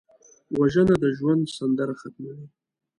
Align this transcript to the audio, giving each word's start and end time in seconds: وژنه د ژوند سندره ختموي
وژنه 0.59 0.95
د 1.03 1.05
ژوند 1.17 1.43
سندره 1.57 1.93
ختموي 2.01 2.47